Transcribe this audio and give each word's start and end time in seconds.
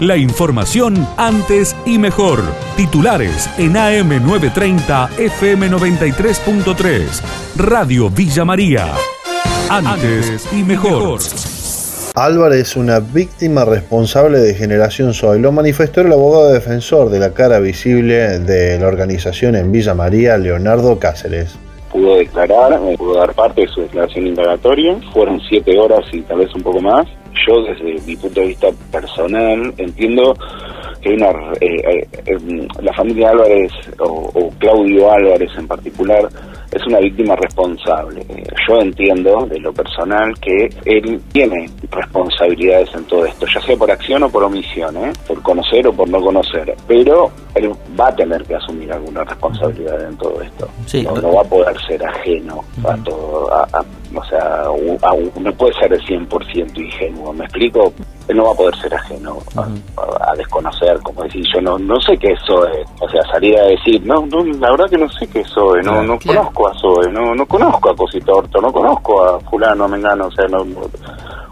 La 0.00 0.16
información 0.16 1.06
antes 1.16 1.76
y 1.86 1.98
mejor. 1.98 2.40
Titulares 2.76 3.48
en 3.58 3.74
AM930 3.74 5.10
FM93.3. 5.10 7.22
Radio 7.56 8.10
Villa 8.10 8.44
María. 8.44 8.92
Antes 9.70 10.52
y 10.52 10.64
mejor. 10.64 11.20
Álvarez 12.16 12.60
es 12.60 12.76
una 12.76 12.98
víctima 12.98 13.64
responsable 13.64 14.40
de 14.40 14.54
Generación 14.54 15.14
Soy. 15.14 15.38
Lo 15.38 15.52
manifestó 15.52 16.00
el 16.00 16.12
abogado 16.12 16.52
defensor 16.52 17.08
de 17.08 17.20
la 17.20 17.32
cara 17.32 17.60
visible 17.60 18.40
de 18.40 18.80
la 18.80 18.88
organización 18.88 19.54
en 19.54 19.70
Villa 19.70 19.94
María, 19.94 20.36
Leonardo 20.36 20.98
Cáceres 20.98 21.56
pudo 21.94 22.16
declarar, 22.16 22.80
me 22.80 22.98
pudo 22.98 23.14
dar 23.14 23.32
parte 23.34 23.60
de 23.60 23.68
su 23.68 23.82
declaración 23.82 24.26
indagatoria. 24.26 24.98
Fueron 25.12 25.40
siete 25.48 25.78
horas 25.78 26.04
y 26.12 26.22
tal 26.22 26.38
vez 26.38 26.52
un 26.52 26.62
poco 26.62 26.80
más. 26.80 27.06
Yo, 27.46 27.62
desde 27.62 28.00
mi 28.06 28.16
punto 28.16 28.40
de 28.40 28.46
vista 28.48 28.68
personal, 28.90 29.74
entiendo 29.76 30.36
una, 31.12 31.30
eh, 31.60 32.06
eh, 32.26 32.68
la 32.80 32.92
familia 32.92 33.30
Álvarez 33.30 33.72
o 33.98 34.50
Claudio 34.58 35.10
Álvarez 35.10 35.50
en 35.56 35.68
particular 35.68 36.28
es 36.74 36.86
una 36.86 36.98
víctima 36.98 37.36
responsable. 37.36 38.26
Yo 38.68 38.80
entiendo 38.80 39.46
de 39.46 39.60
lo 39.60 39.72
personal 39.72 40.34
que 40.40 40.68
él 40.84 41.20
tiene 41.32 41.70
responsabilidades 41.90 42.92
en 42.94 43.04
todo 43.04 43.24
esto, 43.26 43.46
ya 43.46 43.60
sea 43.60 43.76
por 43.76 43.90
acción 43.90 44.24
o 44.24 44.28
por 44.28 44.42
omisión, 44.42 44.96
¿eh? 44.96 45.12
por 45.26 45.40
conocer 45.42 45.86
o 45.86 45.92
por 45.92 46.08
no 46.08 46.20
conocer, 46.20 46.74
pero 46.88 47.30
él 47.54 47.70
va 47.98 48.08
a 48.08 48.16
tener 48.16 48.42
que 48.44 48.56
asumir 48.56 48.92
alguna 48.92 49.22
responsabilidad 49.22 50.08
en 50.08 50.16
todo 50.16 50.42
esto. 50.42 50.68
No, 51.22 51.34
va 51.34 51.42
a 51.42 51.44
poder 51.44 51.76
ser 51.86 52.04
ajeno 52.04 52.64
a 52.84 52.96
todo, 53.04 53.50
o 54.14 54.24
sea, 54.24 54.64
no 55.40 55.52
puede 55.52 55.74
ser 55.74 55.92
el 55.92 56.00
100% 56.02 56.76
ingenuo, 56.76 57.32
¿me 57.32 57.44
explico? 57.44 57.92
Él 58.28 58.36
no 58.36 58.44
va 58.44 58.52
a 58.52 58.54
poder 58.54 58.76
ser 58.76 58.94
ajeno 58.94 59.38
a, 59.56 60.34
desconocer, 60.36 60.98
como 61.00 61.22
decir, 61.22 61.44
yo 61.54 61.60
no 61.60 61.78
no 61.78 62.00
sé 62.00 62.16
qué 62.16 62.32
es, 62.32 62.40
o 62.50 63.08
sea, 63.08 63.22
salir 63.30 63.58
a 63.58 63.64
decir, 63.64 64.04
no, 64.04 64.26
no 64.26 64.44
la 64.44 64.70
verdad 64.70 64.86
que 64.90 64.98
no 64.98 65.08
sé 65.10 65.26
qué 65.26 65.40
es, 65.40 65.56
no, 65.56 66.02
no 66.02 66.18
conozco 66.18 66.68
a 66.68 66.74
Zoe, 66.74 67.10
no, 67.12 67.34
no 67.34 67.46
conozco 67.46 67.90
a 67.90 67.96
Cositorto, 67.96 68.60
no 68.60 68.72
conozco 68.72 69.24
a 69.24 69.40
fulano, 69.40 69.84
a 69.84 69.88
mengano, 69.88 70.26
o 70.26 70.30
sea, 70.32 70.46
no, 70.48 70.64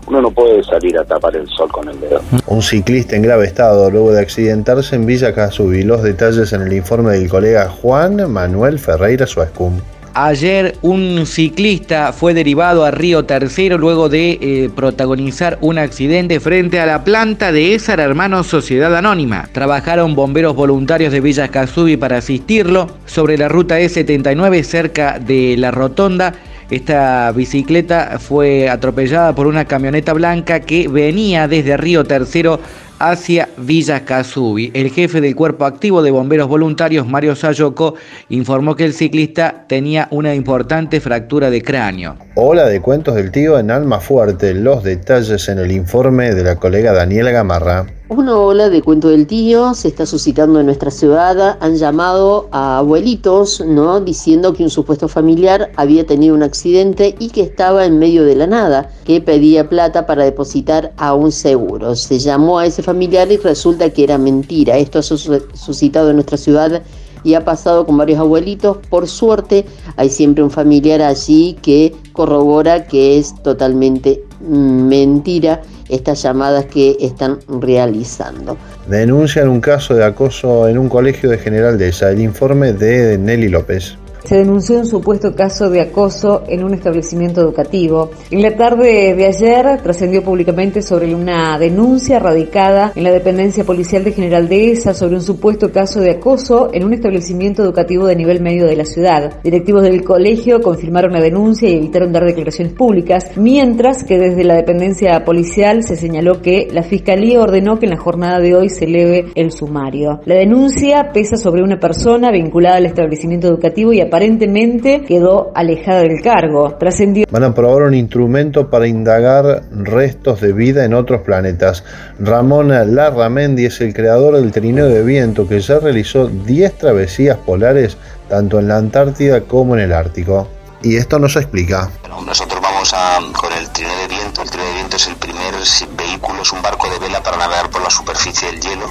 uno 0.07 0.21
no 0.21 0.31
puede 0.31 0.63
salir 0.65 0.99
a 0.99 1.05
tapar 1.05 1.37
el 1.37 1.49
sol 1.49 1.71
con 1.71 1.89
el 1.89 2.01
dedo. 2.01 2.21
Un 2.47 2.63
ciclista 2.63 3.17
en 3.17 3.23
grave 3.23 3.47
estado 3.47 3.91
luego 3.91 4.13
de 4.13 4.21
accidentarse 4.21 4.97
en 4.97 5.07
Villa 5.07 5.35
Casubi. 5.35 5.85
Los 5.85 6.03
detalles 6.03 6.53
en 6.53 6.63
el 6.63 6.73
informe 6.73 7.13
del 7.13 7.29
colega 7.29 7.69
Juan 7.69 8.31
Manuel 8.31 8.79
Ferreira 8.79 9.27
Suescum. 9.27 9.79
Ayer 10.15 10.77
un 10.83 11.25
ciclista 11.25 12.13
fue 12.13 12.35
derivado 12.35 12.85
a 12.85 12.91
Río 12.91 13.25
Tercero 13.25 13.79
luego 13.79 14.11
de 14.11 14.33
eh, 14.43 14.71
protagonizar 14.75 15.57
un 15.63 15.79
accidente 15.79 16.39
frente 16.39 16.81
a 16.81 16.85
la 16.85 17.03
planta 17.03 17.51
de 17.51 17.75
Esar 17.75 17.99
Hermanos 17.99 18.47
Sociedad 18.47 18.95
Anónima. 18.95 19.49
Trabajaron 19.53 20.15
bomberos 20.15 20.55
voluntarios 20.55 21.15
de 21.15 21.23
Villa 21.23 21.49
Casubi 21.49 21.97
para 21.97 22.19
asistirlo 22.19 22.89
sobre 23.07 23.39
la 23.39 23.49
ruta 23.49 23.81
E79 23.81 24.63
cerca 24.65 25.19
de 25.19 25.57
la 25.57 25.71
rotonda. 25.71 26.35
Esta 26.69 27.33
bicicleta 27.33 28.19
fue 28.19 28.69
atropellada 28.69 29.35
por 29.35 29.47
una 29.47 29.65
camioneta 29.65 30.13
blanca 30.13 30.61
que 30.61 30.89
venía 30.89 31.49
desde 31.49 31.79
Río 31.79 32.05
Tercero 32.05 32.61
hacia 33.03 33.49
Villa 33.57 34.05
Casubi. 34.05 34.71
El 34.75 34.91
jefe 34.91 35.21
del 35.21 35.35
cuerpo 35.35 35.65
activo 35.65 36.03
de 36.03 36.13
bomberos 36.13 36.47
voluntarios, 36.47 37.05
Mario 37.05 37.35
Sayoco, 37.35 37.95
informó 38.29 38.77
que 38.77 38.85
el 38.85 38.93
ciclista 38.93 39.65
tenía 39.67 40.07
una 40.13 40.37
importante 40.37 41.01
fractura 41.01 41.51
de 41.51 41.63
cráneo. 41.63 42.17
Hola 42.37 42.67
de 42.67 42.81
cuentos 42.81 43.17
del 43.17 43.33
tío 43.33 43.59
en 43.59 43.73
Alma 43.73 43.99
Fuerte. 43.99 44.55
Los 44.55 44.85
detalles 44.85 45.49
en 45.49 45.59
el 45.59 45.73
informe 45.73 46.33
de 46.33 46.45
la 46.45 46.57
colega 46.57 46.93
Daniela 46.93 47.33
Gamarra. 47.33 47.87
Una 48.09 48.37
ola 48.37 48.69
de 48.69 48.83
cuento 48.83 49.09
del 49.09 49.27
tío 49.27 49.73
se 49.73 49.89
está 49.89 50.05
suscitando 50.05 50.61
en 50.61 50.67
nuestra 50.67 50.91
ciudad. 50.91 51.57
Han 51.61 51.77
llamado 51.77 52.47
a 52.53 52.79
abuelitos, 52.79 53.63
¿no? 53.67 54.01
Diciendo 54.01 54.53
que 54.53 54.63
un 54.63 54.71
supuesto 54.71 55.09
familiar 55.09 55.71
había 55.77 56.05
tenido 56.05 56.35
un 56.35 56.43
accidente 56.43 57.17
y 57.19 57.31
que 57.31 57.41
estaba 57.41 57.87
en 57.87 57.99
medio 57.99 58.25
de 58.25 58.37
la 58.37 58.47
nada, 58.47 58.91
que 59.07 59.23
pedía 59.23 59.69
plata 59.69 60.07
para 60.07 60.25
depositar 60.25 60.93
a 60.99 61.15
un 61.15 61.33
seguro. 61.33 61.97
Se 61.97 62.19
llamó 62.19 62.59
a 62.59 62.67
ese 62.67 62.83
familiar 62.83 62.92
y 63.01 63.37
resulta 63.39 63.91
que 63.91 64.05
era 64.05 64.19
mentira. 64.19 64.77
Esto 64.79 64.99
ha 64.99 65.03
suscitado 65.03 66.11
en 66.11 66.17
nuestra 66.17 66.37
ciudad 66.37 66.83
y 67.25 67.35
ha 67.35 67.45
pasado 67.45 67.87
con 67.87 67.97
varios 67.97 68.19
abuelitos. 68.19 68.79
Por 68.89 69.09
suerte, 69.09 69.65
hay 69.97 70.11
siempre 70.11 70.43
un 70.43 70.51
familiar 70.51 71.03
allí 71.03 71.57
que 71.63 71.95
corrobora 72.13 72.87
que 72.87 73.19
es 73.19 73.35
totalmente 73.43 74.23
mentira 74.41 75.63
estas 75.89 76.23
llamadas 76.23 76.67
que 76.67 76.97
están 77.01 77.39
realizando. 77.49 78.57
Denuncian 78.89 79.49
un 79.49 79.61
caso 79.61 79.95
de 79.95 80.05
acoso 80.05 80.69
en 80.69 80.79
un 80.79 80.89
colegio 80.89 81.31
de 81.31 81.39
General 81.39 81.79
de 81.79 81.89
esa. 81.89 82.11
El 82.11 82.21
informe 82.21 82.73
de 82.73 83.19
Nelly 83.19 83.49
López. 83.49 83.97
Se 84.25 84.37
denunció 84.37 84.79
un 84.79 84.87
supuesto 84.87 85.35
caso 85.35 85.69
de 85.69 85.81
acoso 85.81 86.45
en 86.47 86.63
un 86.63 86.75
establecimiento 86.75 87.41
educativo. 87.41 88.11
En 88.31 88.41
la 88.41 88.57
tarde 88.57 89.15
de 89.15 89.27
ayer 89.27 89.83
trascendió 89.83 90.23
públicamente 90.23 90.81
sobre 90.81 91.13
una 91.13 91.59
denuncia 91.59 92.21
radicada 92.21 92.93
en 92.95 93.03
la 93.03 93.11
dependencia 93.11 93.65
policial 93.65 94.05
de 94.05 94.13
General 94.13 94.49
Dehesa 94.49 94.95
sobre 94.95 95.17
un 95.17 95.23
supuesto 95.23 95.73
caso 95.73 96.01
de 96.01 96.13
acoso 96.13 96.71
en 96.73 96.85
un 96.85 96.95
establecimiento 96.95 97.65
educativo 97.65 98.07
de 98.07 98.15
nivel 98.15 98.41
medio 98.41 98.67
de 98.67 98.77
la 98.77 98.85
ciudad. 98.85 99.41
Directivos 99.43 99.83
del 99.83 100.05
colegio 100.05 100.63
confirmaron 100.63 101.13
la 101.13 101.21
denuncia 101.21 101.69
y 101.69 101.77
evitaron 101.77 102.13
dar 102.13 102.25
declaraciones 102.25 102.75
públicas, 102.75 103.33
mientras 103.37 104.05
que 104.05 104.19
desde 104.19 104.45
la 104.45 104.55
dependencia 104.55 105.25
policial 105.25 105.83
se 105.83 105.97
señaló 105.97 106.41
que 106.41 106.69
la 106.71 106.85
Fiscalía 106.85 107.41
ordenó 107.41 107.81
que 107.81 107.87
en 107.87 107.93
la 107.93 107.99
jornada 107.99 108.39
de 108.39 108.55
hoy 108.55 108.69
se 108.69 108.85
eleve 108.85 109.27
el 109.35 109.51
sumario. 109.51 110.21
La 110.27 110.37
denuncia 110.37 111.11
pesa 111.13 111.37
sobre 111.37 111.63
una 111.63 111.81
persona 111.81 112.31
vinculada 112.31 112.77
al 112.77 112.87
establecimiento 112.87 113.49
educativo 113.49 113.93
y 113.93 114.01
aparentemente 114.13 115.05
quedó 115.09 115.53
alejada 115.55 116.01
del 116.01 116.21
cargo. 116.21 116.77
Trascendió. 116.79 117.25
Van 117.31 117.45
a 117.45 117.55
probar 117.55 117.85
un 117.85 117.95
instrumento 117.95 118.69
para 118.69 118.87
indagar 118.87 119.63
restos 119.71 120.43
de 120.43 120.53
vida 120.53 120.85
en 120.85 120.93
otros 120.93 121.23
planetas. 121.23 121.83
Ramón 122.19 122.69
Larramendi 122.69 123.65
es 123.65 123.81
el 123.81 123.95
creador 123.95 124.37
del 124.37 124.53
trineo 124.53 124.87
de 124.91 125.03
viento 125.03 125.49
que 125.49 125.61
ya 125.61 125.79
realizó 125.79 126.29
10 126.29 126.75
travesías 126.75 127.39
polares 127.39 127.97
tanto 128.29 128.59
en 128.59 128.69
la 128.69 128.77
Antártida 128.77 129.41
como 129.41 129.77
en 129.77 129.81
el 129.81 129.95
Ártico. 129.95 130.47
Y 130.83 130.97
esto 130.97 131.19
nos 131.19 131.35
explica. 131.37 131.91
nosotros 132.27 132.61
vamos 132.61 132.93
a, 132.93 133.19
con 133.33 133.51
el 133.55 133.67
trineo 133.71 133.97
de 133.97 134.09
viento. 134.09 134.43
El 134.43 134.51
trineo 134.51 134.69
de 134.69 134.75
viento 134.75 134.97
es 134.97 135.07
el 135.07 135.17
primer 135.17 135.55
vehículo, 135.97 136.43
es 136.43 136.53
un 136.53 136.61
barco 136.61 136.87
de 136.91 136.99
vela 136.99 137.23
para 137.23 137.39
navegar 137.39 137.71
por 137.71 137.83
la 137.83 137.89
superficie 137.89 138.51
del 138.51 138.61
hielo, 138.61 138.91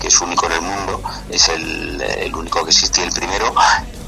que 0.00 0.08
es 0.08 0.20
único 0.20 0.46
en 0.46 0.52
el 0.52 0.62
mundo. 0.62 1.00
Es 1.30 1.48
el, 1.48 2.00
el 2.00 2.34
único 2.34 2.64
que 2.64 2.70
existe 2.70 3.02
y 3.02 3.04
el 3.04 3.12
primero 3.12 3.54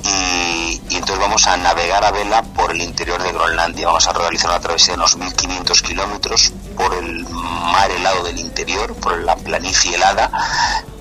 y, 0.05 0.81
entonces 0.91 1.19
vamos 1.19 1.47
a 1.47 1.57
navegar 1.57 2.05
a 2.05 2.11
vela 2.11 2.43
por 2.43 2.71
el 2.73 2.81
interior 2.81 3.23
de 3.23 3.33
Groenlandia. 3.33 3.87
Vamos 3.87 4.07
a 4.07 4.13
realizar 4.13 4.51
una 4.51 4.61
travesía 4.61 4.95
de 4.95 5.01
unos 5.01 5.19
1.500 5.19 5.83
kilómetros 5.83 6.53
por 6.77 6.93
el 6.95 7.27
mar 7.29 7.91
helado 7.91 8.25
del 8.25 8.39
interior, 8.39 8.95
por 8.97 9.19
la 9.19 9.37
planicie 9.37 9.95
helada, 9.95 10.31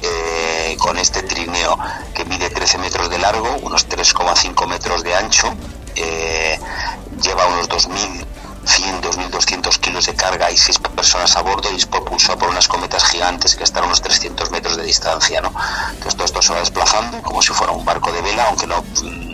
eh, 0.02 0.78
con 0.80 0.98
este 0.98 1.24
trineo 1.24 1.78
que 2.14 2.26
mide 2.26 2.50
13 2.50 2.78
metros 2.78 3.10
de 3.10 3.20
largo, 3.20 3.58
unos 3.62 3.88
3,5 3.88 4.68
metros 4.68 5.04
de 5.04 5.16
ancho, 5.16 5.54
eh, 5.96 6.60
lleva 7.22 7.48
unos 7.48 7.68
2.000 7.70 8.26
100, 8.70 9.02
2.200 9.02 9.80
kilos 9.80 10.06
de 10.06 10.16
carga 10.16 10.52
y 10.52 10.58
6 10.58 10.80
personas 10.96 11.36
a 11.36 11.42
bordo 11.42 11.72
y 11.72 11.76
es 11.76 11.86
propulsado 11.86 12.38
por 12.38 12.50
unas 12.50 12.68
cometas 12.68 13.04
gigantes 13.06 13.56
que 13.56 13.64
están 13.64 13.84
a 13.84 13.88
unos 13.88 14.02
300 14.02 14.52
metros 14.52 14.78
de 14.78 14.84
distancia. 14.84 15.42
¿no? 15.42 15.52
Entonces 15.92 16.16
todo 16.16 16.26
esto 16.26 16.42
se 16.42 16.54
va 16.54 16.60
desplazando 16.60 17.22
como 17.22 17.42
si 17.42 17.50
fuera 17.54 17.74
un 17.74 17.84
barco 17.84 18.12
de 18.12 18.22
vela, 18.22 18.46
aunque 18.48 18.68
no 18.68 18.82
mm, 18.82 19.32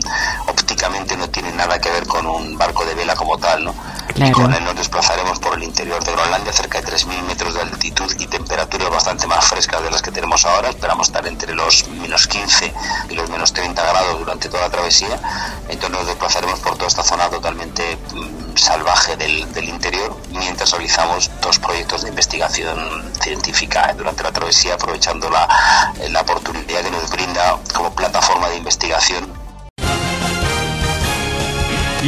ópticamente 0.48 1.16
no 1.16 1.28
tiene 1.28 1.52
nada 1.52 1.78
que 1.78 1.90
ver 1.90 2.06
con 2.06 2.26
un 2.26 2.56
barco 2.56 2.84
de 2.84 2.94
vela 2.94 3.14
como 3.14 3.36
tal. 3.38 3.64
¿no? 3.64 3.74
Y 4.14 4.30
con 4.30 4.52
él 4.54 4.64
nos 4.64 4.76
desplazaremos 4.76 5.38
por 5.40 5.56
el 5.56 5.64
interior 5.64 6.02
de 6.02 6.12
Groenlandia, 6.12 6.52
cerca 6.52 6.80
de 6.80 6.86
3.000 6.86 7.22
metros 7.24 7.54
de 7.54 7.60
altitud 7.60 8.10
y 8.18 8.26
temperaturas 8.26 8.88
bastante 8.88 9.26
más 9.26 9.44
frescas 9.44 9.82
de 9.82 9.90
las 9.90 10.00
que 10.00 10.10
tenemos 10.10 10.44
ahora. 10.46 10.70
Esperamos 10.70 11.08
estar 11.08 11.26
entre 11.26 11.54
los 11.54 11.86
menos 11.88 12.26
15 12.26 12.72
y 13.10 13.14
los 13.14 13.28
menos 13.28 13.52
30 13.52 13.82
grados 13.82 14.18
durante 14.18 14.48
toda 14.48 14.62
la 14.62 14.70
travesía. 14.70 15.20
Entonces 15.68 16.05
esta 16.86 17.02
zona 17.02 17.28
totalmente 17.28 17.98
mm, 18.14 18.56
salvaje 18.56 19.16
del, 19.16 19.52
del, 19.52 19.68
interior 19.68 20.16
mientras 20.30 20.70
realizamos 20.72 21.30
dos 21.42 21.58
proyectos 21.58 22.02
de 22.02 22.08
investigación 22.08 22.78
científica 23.20 23.94
durante 23.96 24.22
la 24.22 24.32
travesía, 24.32 24.74
aprovechando 24.74 25.28
la, 25.30 25.48
la 26.10 26.20
oportunidad 26.20 26.82
que 26.82 26.90
nos 26.90 27.10
brinda 27.10 27.58
como 27.74 27.94
plataforma 27.94 28.48
de 28.48 28.56
investigación 28.56 29.46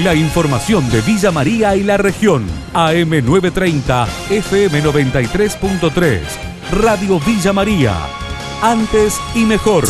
la 0.04 0.14
información 0.14 0.88
de 0.90 1.00
Villa 1.00 1.30
María 1.32 1.74
y 1.74 1.82
la 1.82 1.96
región. 1.96 2.46
AM930, 2.72 4.06
FM93.3. 4.28 6.20
Radio 6.70 7.18
Villa 7.20 7.52
María. 7.52 7.96
Antes 8.62 9.20
y 9.34 9.44
mejor. 9.44 9.86